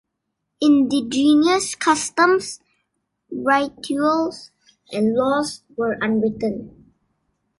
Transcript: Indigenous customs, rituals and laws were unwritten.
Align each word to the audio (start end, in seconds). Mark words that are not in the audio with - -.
Indigenous 0.61 1.75
customs, 1.75 2.59
rituals 3.29 4.49
and 4.91 5.13
laws 5.13 5.61
were 5.77 5.95
unwritten. 6.01 6.91